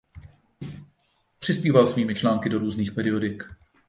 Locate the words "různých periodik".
2.59-3.43